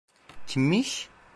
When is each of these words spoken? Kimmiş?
Kimmiş? 0.47 1.09